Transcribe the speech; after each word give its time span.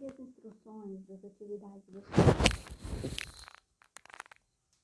Confere 0.00 0.12
as 0.14 0.18
instruções 0.18 1.06
das 1.06 1.22
atividades 1.22 1.84
da 1.92 2.00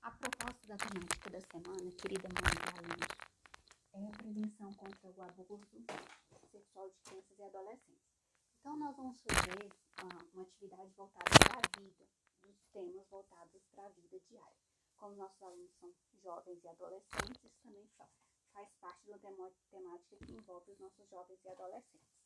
A 0.03 0.11
proposta 0.11 0.67
da 0.69 0.77
temática 0.77 1.31
da 1.31 1.41
semana, 1.41 1.91
querida 1.93 2.29
mãe 2.29 2.53
alunos, 2.77 3.09
é 3.95 4.07
a 4.07 4.11
prevenção 4.11 4.75
contra 4.75 5.09
o 5.09 5.23
abuso 5.23 5.87
sexual 6.53 6.91
de 6.91 6.99
crianças 7.01 7.39
e 7.39 7.43
adolescentes. 7.43 8.05
Então, 8.61 8.77
nós 8.77 8.95
vamos 8.95 9.19
fazer 9.23 9.73
uma, 10.03 10.23
uma 10.35 10.43
atividade 10.43 10.93
voltada 10.95 11.31
para 11.49 11.61
a 11.61 11.81
vida, 11.81 12.05
dos 12.43 12.57
temas 12.75 13.09
voltados 13.09 13.63
para 13.75 13.87
a 13.87 13.89
vida 13.89 14.21
diária. 14.29 14.59
Como 14.97 15.17
nossos 15.17 15.43
alunos 15.43 15.73
são 15.81 15.95
jovens 16.23 16.63
e 16.63 16.69
adolescentes, 16.69 17.57
também 17.63 17.89
faz 18.53 18.69
parte 18.81 19.03
de 19.05 19.13
uma 19.13 19.51
temática 19.71 20.17
que 20.27 20.33
envolve 20.33 20.73
os 20.73 20.79
nossos 20.79 21.09
jovens 21.09 21.43
e 21.43 21.49
adolescentes. 21.49 22.26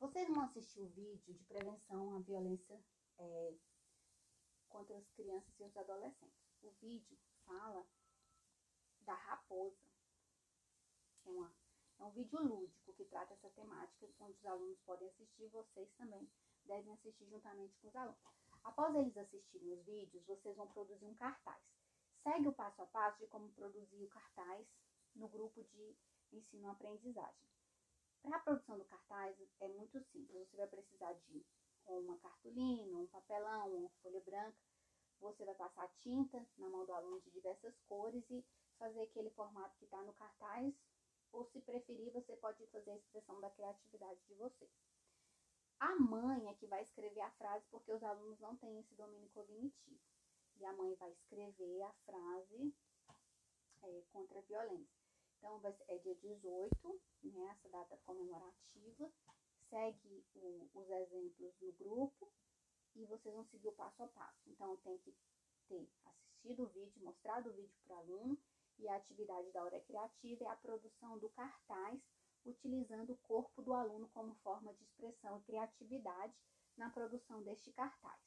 Vocês 0.00 0.26
vão 0.28 0.40
assistir 0.44 0.80
o 0.80 0.88
vídeo 0.88 1.34
de 1.34 1.44
prevenção 1.44 2.16
à 2.16 2.20
violência 2.20 2.82
é, 3.18 3.54
contra 4.66 4.96
as 4.96 5.06
crianças 5.10 5.52
e 5.60 5.62
os 5.62 5.76
adolescentes. 5.76 6.40
O 6.62 6.70
vídeo 6.80 7.18
fala 7.44 7.86
da 9.02 9.12
raposa. 9.12 9.76
É, 11.26 11.28
uma, 11.28 11.54
é 11.98 12.04
um 12.04 12.10
vídeo 12.12 12.42
lúdico 12.42 12.94
que 12.94 13.04
trata 13.04 13.34
essa 13.34 13.50
temática, 13.50 14.08
onde 14.20 14.38
os 14.38 14.46
alunos 14.46 14.80
podem 14.86 15.06
assistir, 15.06 15.48
vocês 15.48 15.92
também 15.98 16.26
devem 16.64 16.94
assistir 16.94 17.26
juntamente 17.26 17.76
com 17.76 17.88
os 17.88 17.96
alunos. 17.96 18.18
Após 18.64 18.94
eles 18.94 19.14
assistirem 19.18 19.74
os 19.74 19.84
vídeos, 19.84 20.24
vocês 20.24 20.56
vão 20.56 20.66
produzir 20.68 21.04
um 21.04 21.14
cartaz. 21.14 21.62
Segue 22.22 22.48
o 22.48 22.54
passo 22.54 22.80
a 22.80 22.86
passo 22.86 23.18
de 23.18 23.26
como 23.26 23.52
produzir 23.52 24.02
o 24.02 24.08
cartaz 24.08 24.66
no 25.14 25.28
grupo 25.28 25.62
de 25.62 25.94
ensino-aprendizagem. 26.32 27.50
Para 28.22 28.36
a 28.36 28.40
produção 28.40 28.78
do 28.78 28.84
cartaz 28.84 29.36
é 29.60 29.68
muito 29.68 30.00
simples. 30.00 30.48
Você 30.48 30.56
vai 30.56 30.66
precisar 30.66 31.12
de 31.12 31.44
uma 31.86 32.16
cartolina, 32.18 32.98
um 32.98 33.06
papelão, 33.06 33.74
uma 33.74 33.90
folha 34.02 34.20
branca. 34.20 34.58
Você 35.20 35.44
vai 35.44 35.54
passar 35.54 35.88
tinta 35.96 36.46
na 36.56 36.68
mão 36.68 36.84
do 36.84 36.92
aluno 36.92 37.20
de 37.20 37.30
diversas 37.30 37.78
cores 37.88 38.24
e 38.30 38.44
fazer 38.78 39.02
aquele 39.02 39.30
formato 39.30 39.76
que 39.78 39.84
está 39.84 40.02
no 40.02 40.12
cartaz. 40.14 40.74
Ou 41.32 41.44
se 41.44 41.60
preferir, 41.60 42.10
você 42.12 42.36
pode 42.36 42.66
fazer 42.68 42.90
a 42.90 42.96
expressão 42.96 43.40
da 43.40 43.50
criatividade 43.50 44.20
de 44.26 44.34
vocês. 44.34 44.70
A 45.78 45.94
mãe 45.96 46.46
é 46.48 46.54
que 46.54 46.66
vai 46.66 46.82
escrever 46.82 47.20
a 47.20 47.30
frase 47.32 47.64
porque 47.70 47.92
os 47.92 48.02
alunos 48.02 48.38
não 48.40 48.56
têm 48.56 48.78
esse 48.80 48.94
domínio 48.94 49.30
cognitivo. 49.30 50.00
E 50.56 50.64
a 50.66 50.72
mãe 50.74 50.94
vai 50.96 51.10
escrever 51.12 51.82
a 51.82 51.92
frase 52.04 52.74
é, 53.82 54.02
contra 54.12 54.38
a 54.38 54.42
violência. 54.42 54.99
Então, 55.40 55.58
é 55.88 55.98
dia 55.98 56.14
18, 56.16 57.00
né, 57.24 57.46
essa 57.46 57.68
data 57.70 57.96
comemorativa. 58.04 59.10
Segue 59.70 60.24
o, 60.34 60.68
os 60.74 60.90
exemplos 60.90 61.54
no 61.60 61.72
grupo 61.72 62.30
e 62.94 63.06
vocês 63.06 63.34
vão 63.34 63.44
seguir 63.46 63.68
o 63.68 63.72
passo 63.72 64.02
a 64.02 64.08
passo. 64.08 64.50
Então, 64.50 64.76
tem 64.78 64.98
que 64.98 65.16
ter 65.66 65.88
assistido 66.04 66.64
o 66.64 66.68
vídeo, 66.68 67.02
mostrado 67.02 67.48
o 67.48 67.52
vídeo 67.54 67.74
para 67.86 67.96
o 67.96 67.98
aluno 68.00 68.38
e 68.78 68.88
a 68.88 68.96
atividade 68.96 69.50
da 69.52 69.64
hora 69.64 69.80
criativa 69.80 70.44
é 70.44 70.48
a 70.48 70.56
produção 70.56 71.18
do 71.18 71.30
cartaz 71.30 72.00
utilizando 72.44 73.12
o 73.12 73.18
corpo 73.18 73.62
do 73.62 73.72
aluno 73.72 74.08
como 74.10 74.34
forma 74.36 74.74
de 74.74 74.82
expressão 74.82 75.38
e 75.38 75.42
criatividade 75.42 76.34
na 76.76 76.90
produção 76.90 77.42
deste 77.42 77.72
cartaz. 77.72 78.20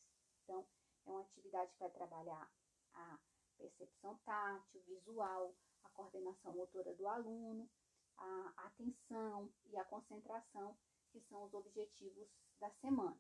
Então, 0.44 0.66
é 1.06 1.12
uma 1.12 1.22
atividade 1.22 1.72
que 1.74 1.80
vai 1.80 1.92
trabalhar 1.92 2.52
a 2.94 3.20
percepção 3.58 4.18
tátil, 4.26 4.82
visual, 4.82 5.56
a 5.84 5.90
coordenação 5.90 6.54
motora 6.54 6.94
do 6.94 7.08
aluno, 7.08 7.70
a 8.18 8.54
atenção 8.58 9.50
e 9.72 9.78
a 9.78 9.84
concentração, 9.86 10.76
que 11.12 11.20
são 11.30 11.44
os 11.44 11.54
objetivos 11.54 12.28
da 12.60 12.70
semana. 12.82 13.20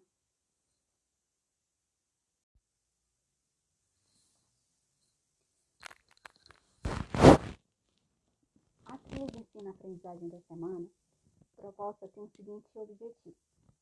A 8.85 8.97
trilha 8.97 9.27
de 9.27 9.39
ensino-aprendizagem 9.39 10.29
da 10.29 10.39
semana 10.41 10.87
proposta 11.55 12.07
tem 12.09 12.23
o 12.23 12.29
seguinte 12.35 12.69
objetivo: 12.75 13.35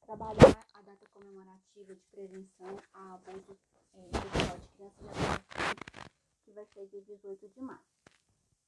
trabalhar 0.06 0.66
a 0.74 0.82
data 0.82 1.06
comemorativa 1.14 1.96
de 1.96 2.06
prevenção 2.12 2.78
a 2.94 3.14
abuso 3.16 3.58
é, 3.94 4.02
sexual 4.04 4.60
de 4.60 4.68
crianças 4.70 5.02
e 5.02 5.08
adolescentes, 5.08 6.12
que 6.46 6.52
vai 6.52 6.66
ser 6.68 6.88
dia 6.88 7.02
18 7.02 7.50
de 7.50 7.62
março. 7.62 8.01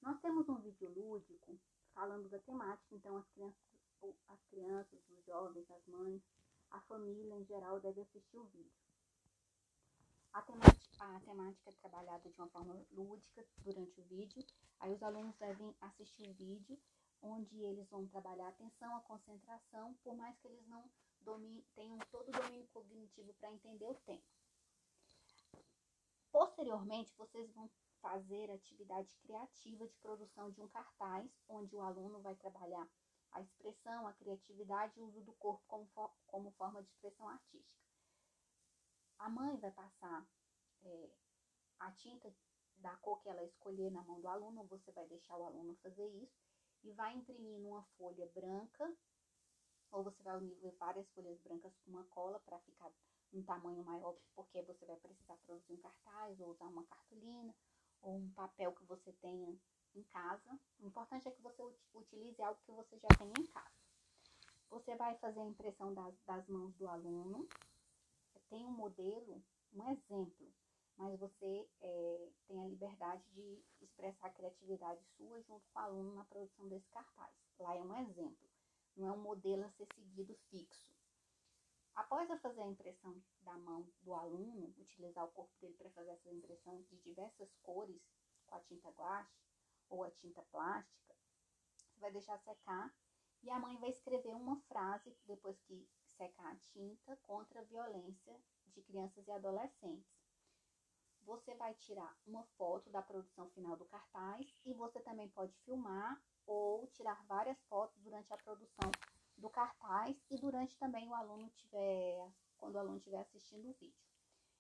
Nós 0.03 0.19
temos 0.19 0.49
um 0.49 0.59
vídeo 0.59 0.89
lúdico 0.89 1.57
falando 1.93 2.27
da 2.27 2.37
temática, 2.39 2.93
então 2.93 3.15
as 3.15 3.25
crianças, 3.29 3.55
as 4.27 4.43
crianças, 4.49 4.99
os 5.09 5.25
jovens, 5.25 5.71
as 5.71 5.87
mães, 5.87 6.21
a 6.71 6.81
família 6.81 7.33
em 7.37 7.45
geral 7.45 7.79
deve 7.79 8.01
assistir 8.01 8.37
o 8.37 8.43
vídeo. 8.43 8.83
A 10.33 10.41
temática, 10.41 11.05
a 11.05 11.19
temática 11.21 11.69
é 11.69 11.73
trabalhada 11.73 12.29
de 12.29 12.37
uma 12.37 12.49
forma 12.49 12.85
lúdica 12.91 13.45
durante 13.59 14.01
o 14.01 14.03
vídeo. 14.03 14.45
Aí 14.81 14.93
os 14.93 15.01
alunos 15.01 15.37
devem 15.37 15.73
assistir 15.79 16.27
o 16.27 16.33
vídeo, 16.33 16.77
onde 17.21 17.63
eles 17.63 17.89
vão 17.89 18.05
trabalhar 18.07 18.47
a 18.47 18.49
atenção, 18.49 18.93
a 18.97 19.01
concentração, 19.01 19.93
por 20.03 20.17
mais 20.17 20.37
que 20.39 20.47
eles 20.49 20.67
não 20.67 20.83
tenham 21.75 21.97
todo 22.11 22.27
o 22.27 22.31
domínio 22.31 22.67
cognitivo 22.73 23.33
para 23.35 23.53
entender 23.53 23.87
o 23.87 23.95
tema. 23.95 24.21
Posteriormente, 26.29 27.13
vocês 27.15 27.49
vão 27.53 27.69
fazer 28.03 28.51
atividade 28.51 29.15
criativa 29.23 29.87
de 29.87 29.95
produção 29.95 30.51
de 30.51 30.61
um 30.61 30.67
cartaz, 30.67 31.31
onde 31.47 31.73
o 31.73 31.81
aluno 31.81 32.19
vai 32.19 32.35
trabalhar 32.35 32.85
a 33.31 33.41
expressão, 33.41 34.05
a 34.05 34.13
criatividade 34.13 34.99
e 34.99 35.01
o 35.01 35.07
uso 35.07 35.21
do 35.21 35.31
corpo 35.33 35.63
como, 35.67 35.87
for, 35.87 36.11
como 36.27 36.51
forma 36.51 36.83
de 36.83 36.89
expressão 36.89 37.27
artística. 37.29 37.81
A 39.17 39.29
mãe 39.29 39.55
vai 39.57 39.71
passar 39.71 40.27
é, 40.83 41.09
a 41.79 41.91
tinta 41.93 42.31
da 42.75 42.93
cor 42.97 43.21
que 43.21 43.29
ela 43.29 43.43
escolher 43.45 43.89
na 43.89 44.03
mão 44.03 44.19
do 44.19 44.27
aluno, 44.27 44.65
você 44.65 44.91
vai 44.91 45.07
deixar 45.07 45.37
o 45.37 45.45
aluno 45.45 45.73
fazer 45.77 46.07
isso, 46.21 46.43
e 46.83 46.91
vai 46.91 47.15
imprimir 47.15 47.57
numa 47.61 47.83
folha 47.97 48.27
branca, 48.35 48.93
ou 49.91 50.03
você 50.03 50.21
vai 50.23 50.37
unir 50.37 50.75
várias 50.77 51.09
folhas 51.11 51.39
brancas 51.39 51.73
com 51.77 51.91
uma 51.91 52.03
cola 52.05 52.37
para 52.41 52.59
ficar 52.59 52.91
um 53.31 53.41
tamanho 53.43 53.83
maior, 53.85 54.15
porque 54.35 54.61
você 54.63 54.85
vai 54.85 54.97
precisar 54.97 55.37
produzir 55.37 55.73
um 55.73 55.77
cartaz 55.77 56.39
ou 56.41 56.51
usar 56.51 56.65
uma 56.65 56.83
cartolina, 56.83 57.55
ou 58.03 58.17
um 58.17 58.29
papel 58.33 58.73
que 58.73 58.83
você 58.85 59.11
tenha 59.13 59.57
em 59.95 60.03
casa. 60.03 60.59
O 60.79 60.87
importante 60.87 61.27
é 61.27 61.31
que 61.31 61.41
você 61.41 61.63
utilize 61.93 62.41
algo 62.41 62.59
que 62.65 62.71
você 62.71 62.97
já 62.99 63.07
tem 63.17 63.31
em 63.39 63.47
casa. 63.47 63.83
Você 64.69 64.95
vai 64.95 65.15
fazer 65.17 65.39
a 65.39 65.45
impressão 65.45 65.93
das, 65.93 66.15
das 66.25 66.47
mãos 66.47 66.73
do 66.75 66.87
aluno. 66.87 67.47
Tem 68.49 68.65
um 68.65 68.71
modelo, 68.71 69.41
um 69.73 69.89
exemplo, 69.89 70.53
mas 70.95 71.19
você 71.19 71.67
é, 71.81 72.29
tem 72.47 72.61
a 72.61 72.67
liberdade 72.67 73.23
de 73.31 73.63
expressar 73.81 74.27
a 74.27 74.33
criatividade 74.33 75.03
sua 75.17 75.41
junto 75.41 75.65
com 75.71 75.79
o 75.79 75.81
aluno 75.81 76.13
na 76.13 76.23
produção 76.25 76.67
desse 76.67 76.87
cartaz. 76.89 77.33
Lá 77.59 77.75
é 77.75 77.81
um 77.81 77.95
exemplo, 78.01 78.49
não 78.95 79.07
é 79.07 79.11
um 79.11 79.21
modelo 79.21 79.63
a 79.63 79.71
ser 79.71 79.87
seguido 79.95 80.35
fixo. 80.49 80.92
Após 81.95 82.27
eu 82.27 82.37
fazer 82.39 82.61
a 82.61 82.67
impressão 82.67 83.21
da 83.41 83.55
mão 83.57 83.87
do 84.01 84.13
aluno, 84.15 84.73
utilizar 84.77 85.25
o 85.25 85.31
corpo 85.31 85.53
dele 85.59 85.75
para 85.75 85.91
fazer 85.91 86.09
essas 86.09 86.33
impressões 86.33 86.87
de 86.87 86.97
diversas 86.97 87.53
cores 87.61 88.01
com 88.47 88.55
a 88.55 88.59
tinta 88.61 88.89
guache 88.89 89.45
ou 89.89 90.03
a 90.03 90.09
tinta 90.09 90.41
plástica, 90.43 91.15
você 91.75 91.99
vai 91.99 92.11
deixar 92.11 92.39
secar 92.39 92.91
e 93.43 93.49
a 93.51 93.59
mãe 93.59 93.77
vai 93.77 93.89
escrever 93.89 94.35
uma 94.35 94.59
frase 94.61 95.15
depois 95.25 95.59
que 95.61 95.87
secar 96.17 96.51
a 96.51 96.55
tinta 96.55 97.15
contra 97.17 97.59
a 97.59 97.63
violência 97.63 98.39
de 98.67 98.81
crianças 98.81 99.27
e 99.27 99.31
adolescentes. 99.31 100.23
Você 101.21 101.53
vai 101.55 101.73
tirar 101.75 102.17
uma 102.25 102.43
foto 102.57 102.89
da 102.89 103.01
produção 103.01 103.49
final 103.51 103.77
do 103.77 103.85
cartaz 103.85 104.59
e 104.65 104.73
você 104.73 104.99
também 105.01 105.29
pode 105.29 105.55
filmar 105.59 106.21
ou 106.45 106.87
tirar 106.87 107.23
várias 107.25 107.61
fotos 107.65 108.01
durante 108.01 108.33
a 108.33 108.37
produção 108.37 108.91
do 109.43 109.49
cartaz 109.49 110.15
e 110.31 110.37
durante 110.37 110.77
também 110.77 111.05
o 111.09 111.13
aluno 111.13 111.49
tiver, 111.49 112.31
quando 112.57 112.75
o 112.75 112.79
aluno 112.79 112.95
estiver 112.95 113.19
assistindo 113.19 113.69
o 113.69 113.73
vídeo. 113.73 114.01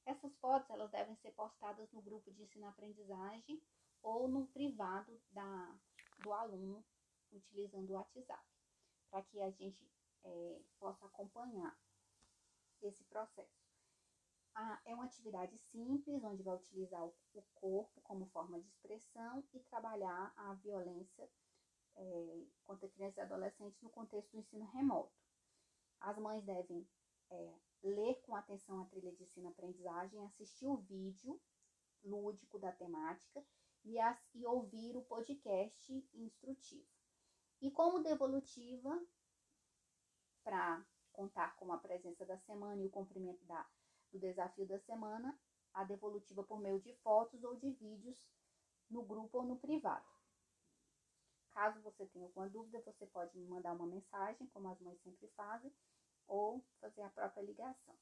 Essas 0.05 0.35
fotos 0.39 0.69
elas 0.69 0.91
devem 0.91 1.15
ser 1.15 1.31
postadas 1.31 1.89
no 1.93 2.01
grupo 2.01 2.29
de 2.29 2.43
ensino-aprendizagem 2.43 3.63
ou 4.01 4.27
no 4.27 4.45
privado 4.47 5.17
da, 5.31 5.73
do 6.19 6.33
aluno 6.33 6.83
utilizando 7.31 7.91
o 7.91 7.93
WhatsApp, 7.93 8.45
para 9.09 9.23
que 9.23 9.41
a 9.41 9.49
gente 9.51 9.89
é, 10.25 10.61
possa 10.77 11.05
acompanhar 11.05 11.73
esse 12.81 13.05
processo. 13.05 13.63
É 14.83 14.93
uma 14.93 15.05
atividade 15.05 15.57
simples, 15.57 16.23
onde 16.25 16.43
vai 16.43 16.55
utilizar 16.55 17.03
o, 17.03 17.15
o 17.33 17.41
corpo 17.55 18.01
como 18.01 18.27
forma 18.27 18.59
de 18.59 18.67
expressão 18.67 19.43
e 19.53 19.59
trabalhar 19.61 20.33
a 20.35 20.53
violência 20.55 21.27
é, 21.95 22.45
contra 22.63 22.89
crianças 22.89 23.17
e 23.17 23.21
adolescentes 23.21 23.81
no 23.81 23.89
contexto 23.89 24.31
do 24.31 24.39
ensino 24.39 24.65
remoto. 24.65 25.13
As 25.99 26.17
mães 26.17 26.43
devem 26.43 26.87
é, 27.29 27.53
ler 27.83 28.21
com 28.21 28.35
atenção 28.35 28.81
a 28.81 28.85
trilha 28.85 29.11
de 29.11 29.23
ensino-aprendizagem, 29.23 30.25
assistir 30.25 30.67
o 30.67 30.77
vídeo 30.77 31.39
lúdico 32.03 32.59
da 32.59 32.71
temática 32.71 33.43
e, 33.83 33.99
as, 33.99 34.19
e 34.33 34.45
ouvir 34.45 34.95
o 34.95 35.03
podcast 35.03 36.09
instrutivo. 36.13 36.87
E 37.61 37.71
como 37.71 38.03
devolutiva 38.03 39.01
para 40.43 40.85
contar 41.13 41.55
com 41.55 41.71
a 41.71 41.77
presença 41.77 42.25
da 42.25 42.37
semana 42.39 42.81
e 42.81 42.87
o 42.87 42.91
cumprimento 42.91 43.43
da, 43.45 43.65
do 44.11 44.19
desafio 44.19 44.67
da 44.67 44.79
semana, 44.79 45.37
a 45.73 45.83
devolutiva 45.83 46.43
por 46.43 46.59
meio 46.59 46.79
de 46.81 46.93
fotos 46.95 47.43
ou 47.43 47.55
de 47.55 47.71
vídeos 47.71 48.29
no 48.89 49.03
grupo 49.03 49.39
ou 49.39 49.45
no 49.45 49.57
privado. 49.57 50.12
Caso 51.53 51.79
você 51.81 52.05
tenha 52.07 52.25
alguma 52.25 52.49
dúvida, 52.49 52.81
você 52.81 53.05
pode 53.05 53.37
me 53.37 53.45
mandar 53.47 53.73
uma 53.73 53.85
mensagem, 53.85 54.47
como 54.47 54.67
as 54.69 54.79
mães 54.81 54.99
sempre 55.03 55.27
fazem, 55.35 55.71
ou 56.27 56.63
fazer 56.81 57.03
a 57.03 57.09
própria 57.09 57.43
ligação. 57.43 57.95